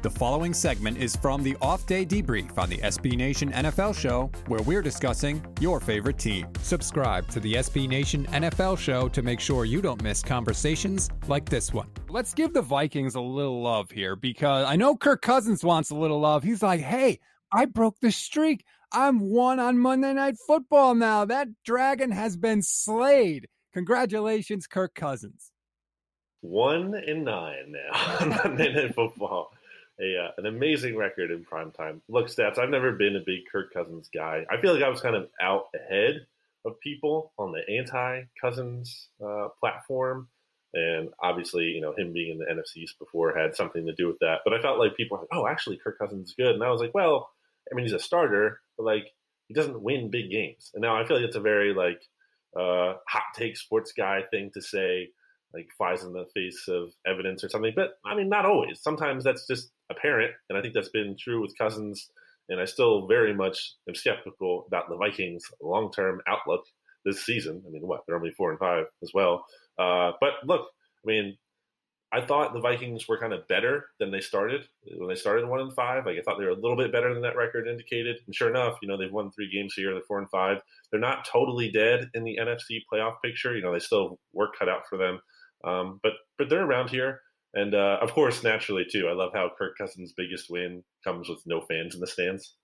[0.00, 4.30] The following segment is from the off day debrief on the SB Nation NFL show,
[4.46, 6.46] where we're discussing your favorite team.
[6.62, 11.48] Subscribe to the SB Nation NFL show to make sure you don't miss conversations like
[11.48, 11.88] this one.
[12.08, 15.96] Let's give the Vikings a little love here because I know Kirk Cousins wants a
[15.96, 16.44] little love.
[16.44, 17.18] He's like, hey,
[17.52, 18.64] I broke the streak.
[18.92, 21.24] I'm one on Monday Night Football now.
[21.24, 23.48] That dragon has been slayed.
[23.74, 25.50] Congratulations, Kirk Cousins.
[26.40, 29.50] One in nine now on Monday Night Football
[30.00, 32.02] a uh, an amazing record in prime time.
[32.08, 32.58] Look, stats.
[32.58, 34.44] I've never been a big Kirk Cousins guy.
[34.50, 36.26] I feel like I was kind of out ahead
[36.64, 40.28] of people on the anti Cousins uh, platform,
[40.74, 44.06] and obviously, you know, him being in the NFC East before had something to do
[44.06, 44.40] with that.
[44.44, 46.70] But I felt like people were like, "Oh, actually, Kirk Cousins is good," and I
[46.70, 47.30] was like, "Well,
[47.70, 49.12] I mean, he's a starter, but like
[49.46, 52.00] he doesn't win big games." And now I feel like it's a very like
[52.56, 55.08] uh, hot take sports guy thing to say
[55.54, 57.72] like flies in the face of evidence or something.
[57.74, 58.80] But I mean, not always.
[58.82, 62.10] Sometimes that's just apparent, and I think that's been true with Cousins.
[62.50, 66.64] And I still very much am skeptical about the Vikings' long-term outlook
[67.04, 67.62] this season.
[67.66, 69.44] I mean, what they're only four and five as well.
[69.78, 70.62] Uh, but look,
[71.04, 71.36] I mean,
[72.10, 74.62] I thought the Vikings were kind of better than they started
[74.96, 76.06] when they started one and five.
[76.06, 78.16] Like I thought they were a little bit better than that record indicated.
[78.24, 79.92] And sure enough, you know they've won three games here.
[79.92, 80.62] They're four and five.
[80.90, 83.54] They're not totally dead in the NFC playoff picture.
[83.54, 85.20] You know they still work cut out for them.
[85.64, 87.20] Um, but but they're around here,
[87.54, 89.08] and uh, of course, naturally too.
[89.08, 92.54] I love how Kirk Cousins' biggest win comes with no fans in the stands.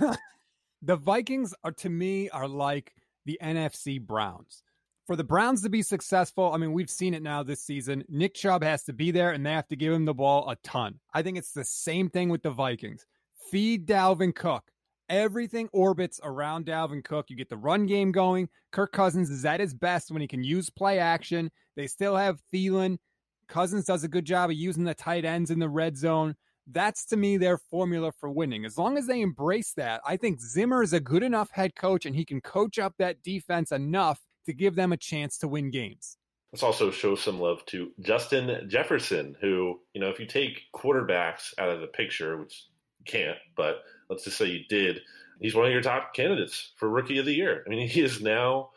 [0.82, 2.92] the Vikings are to me are like
[3.26, 4.62] the NFC Browns.
[5.06, 8.04] For the Browns to be successful, I mean, we've seen it now this season.
[8.08, 10.56] Nick Chubb has to be there, and they have to give him the ball a
[10.64, 10.98] ton.
[11.12, 13.04] I think it's the same thing with the Vikings.
[13.50, 14.64] Feed Dalvin Cook.
[15.10, 17.26] Everything orbits around Dalvin Cook.
[17.28, 18.48] You get the run game going.
[18.72, 21.50] Kirk Cousins is at his best when he can use play action.
[21.76, 22.96] They still have Thielen.
[23.46, 26.34] Cousins does a good job of using the tight ends in the red zone.
[26.66, 28.64] That's to me their formula for winning.
[28.64, 32.06] As long as they embrace that, I think Zimmer is a good enough head coach
[32.06, 35.70] and he can coach up that defense enough to give them a chance to win
[35.70, 36.16] games.
[36.52, 41.52] Let's also show some love to Justin Jefferson, who, you know, if you take quarterbacks
[41.58, 42.66] out of the picture, which
[43.00, 45.00] you can't, but let's just say you did,
[45.40, 47.64] he's one of your top candidates for rookie of the year.
[47.66, 48.70] I mean, he is now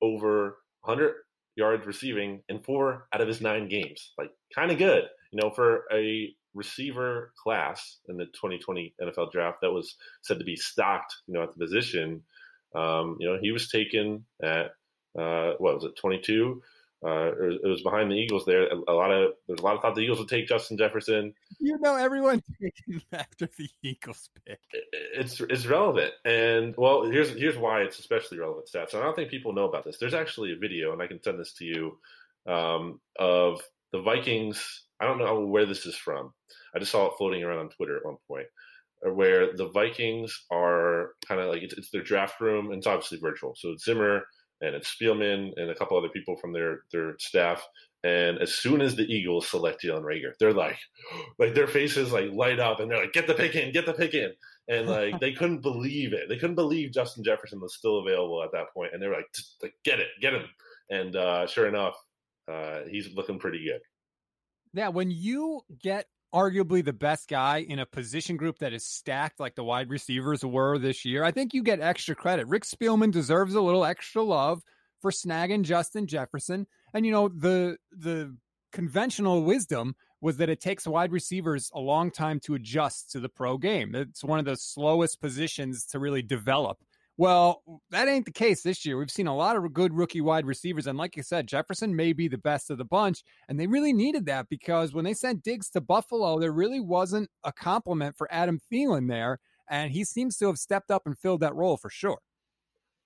[0.00, 1.23] over 100
[1.56, 4.12] yards receiving in four out of his nine games.
[4.18, 9.58] Like, kind of good, you know, for a receiver class in the 2020 NFL draft
[9.62, 12.22] that was said to be stocked, you know, at the position.
[12.74, 14.72] Um, you know, he was taken at
[15.18, 16.62] uh, what was it, 22?
[17.04, 18.66] Uh, it was behind the Eagles there.
[18.66, 21.34] A, lot of there's a lot of thought the Eagles would take Justin Jefferson.
[21.60, 22.42] You know, everyone
[23.12, 24.60] after the Eagles pick.
[25.14, 28.94] It's it's relevant, and well, here's here's why it's especially relevant stats.
[28.94, 29.98] I don't think people know about this.
[29.98, 31.98] There's actually a video, and I can send this to you,
[32.50, 33.60] um, of
[33.92, 34.84] the Vikings.
[34.98, 36.32] I don't know where this is from.
[36.74, 38.46] I just saw it floating around on Twitter at one point,
[39.06, 42.86] uh, where the Vikings are kind of like it's, it's their draft room, and it's
[42.86, 43.54] obviously virtual.
[43.56, 44.22] So it's Zimmer
[44.60, 47.66] and it's Spielman and a couple other people from their their staff.
[48.02, 50.76] And as soon as the Eagles select Jalen Reagor, they're like,
[51.38, 53.94] like their faces like light up, and they're like, "Get the pick in, get the
[53.94, 54.32] pick in!"
[54.68, 56.28] And like they couldn't believe it.
[56.28, 59.34] They couldn't believe Justin Jefferson was still available at that point, and they were like,
[59.62, 60.44] like "Get it, get him!"
[60.90, 61.96] And uh, sure enough,
[62.46, 63.80] uh, he's looking pretty good.
[64.74, 69.38] Yeah, when you get arguably the best guy in a position group that is stacked
[69.38, 72.48] like the wide receivers were this year, I think you get extra credit.
[72.48, 74.62] Rick Spielman deserves a little extra love
[75.00, 76.66] for snagging Justin Jefferson.
[76.92, 78.36] And you know, the the
[78.72, 83.28] conventional wisdom was that it takes wide receivers a long time to adjust to the
[83.28, 83.94] pro game.
[83.94, 86.78] It's one of the slowest positions to really develop.
[87.16, 88.98] Well, that ain't the case this year.
[88.98, 90.88] We've seen a lot of good rookie wide receivers.
[90.88, 93.22] And like you said, Jefferson may be the best of the bunch.
[93.48, 97.30] And they really needed that because when they sent Diggs to Buffalo, there really wasn't
[97.44, 99.38] a complement for Adam Thielen there.
[99.70, 102.18] And he seems to have stepped up and filled that role for sure.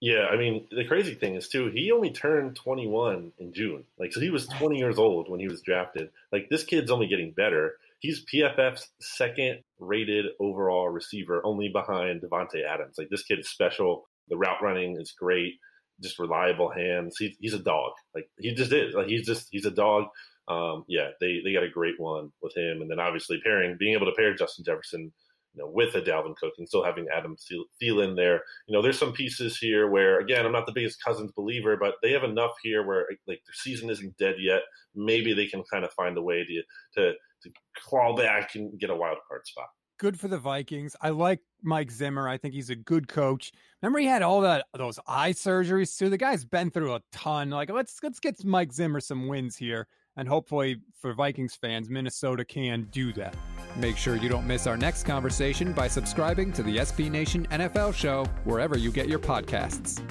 [0.01, 3.85] Yeah, I mean, the crazy thing is too, he only turned 21 in June.
[3.99, 6.11] Like, so he was 20 years old when he was drafted.
[6.33, 7.75] Like, this kid's only getting better.
[8.01, 12.95] He's PFF's second rated overall receiver, only behind Davante Adams.
[12.97, 14.05] Like, this kid is special.
[14.29, 15.55] The route running is great.
[16.01, 17.17] Just reliable hands.
[17.19, 17.93] He, he's a dog.
[18.15, 18.95] Like, he just is.
[18.95, 20.05] Like, he's just, he's a dog.
[20.47, 22.81] Um, yeah, they, they got a great one with him.
[22.81, 25.13] And then obviously pairing, being able to pair Justin Jefferson
[25.55, 27.37] you know, with a Dalvin Cook and still having Adam
[27.83, 28.43] Thielen there.
[28.67, 31.95] You know, there's some pieces here where, again, I'm not the biggest Cousins believer, but
[32.03, 34.63] they have enough here where like their season isn't dead yet.
[34.95, 36.63] Maybe they can kind of find a way to
[37.01, 37.13] to
[37.43, 39.69] to claw back and get a wild card spot.
[39.99, 40.95] Good for the Vikings.
[41.01, 42.29] I like Mike Zimmer.
[42.29, 43.51] I think he's a good coach.
[43.83, 46.09] Remember, he had all that those eye surgeries too.
[46.09, 47.51] The guy's been through a ton.
[47.51, 52.45] Like, let's let's get Mike Zimmer some wins here, and hopefully for Vikings fans, Minnesota
[52.45, 53.35] can do that.
[53.77, 57.95] Make sure you don't miss our next conversation by subscribing to the SB Nation NFL
[57.95, 60.03] show wherever you get your podcasts.